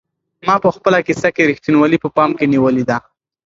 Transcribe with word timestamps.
ما 0.47 0.55
په 0.63 0.69
خپله 0.75 0.99
کيسه 1.07 1.29
کې 1.35 1.47
رښتینولي 1.51 1.97
په 2.01 2.09
پام 2.17 2.29
کې 2.37 2.45
نیولې 2.53 2.83
ده. 2.89 2.97